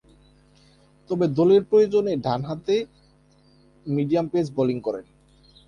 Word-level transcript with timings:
তবে, 1.09 1.25
দলের 1.27 1.63
প্রয়োজন 1.63 2.05
ডানহাতে 2.21 2.75
মিডিয়াম 3.85 4.25
পেস 4.27 4.47
বোলিং 4.51 4.77
করেন। 4.79 5.05